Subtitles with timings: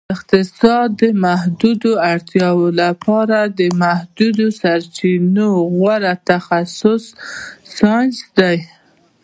[0.15, 7.05] اقتصاد د محدودو اړتیاوو لپاره د محدودو سرچینو غوره تخصیص
[7.77, 8.57] ساینس دی